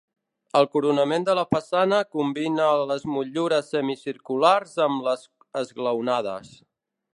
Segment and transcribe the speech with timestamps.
[0.59, 5.29] El coronament de la façana combina les motllures semicirculars amb les
[5.65, 6.61] esglaonades.